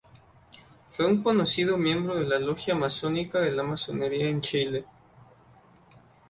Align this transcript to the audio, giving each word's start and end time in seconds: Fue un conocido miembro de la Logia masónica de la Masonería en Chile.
Fue 0.89 1.05
un 1.05 1.21
conocido 1.21 1.77
miembro 1.77 2.15
de 2.15 2.23
la 2.25 2.39
Logia 2.39 2.73
masónica 2.73 3.37
de 3.37 3.51
la 3.51 3.61
Masonería 3.61 4.29
en 4.29 4.41
Chile. 4.41 4.85